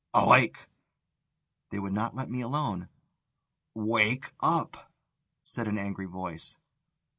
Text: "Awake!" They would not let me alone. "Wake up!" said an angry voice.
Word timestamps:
"Awake!" 0.15 0.65
They 1.69 1.77
would 1.77 1.93
not 1.93 2.15
let 2.15 2.27
me 2.27 2.41
alone. 2.41 2.89
"Wake 3.75 4.33
up!" 4.39 4.91
said 5.43 5.67
an 5.67 5.77
angry 5.77 6.07
voice. 6.07 6.57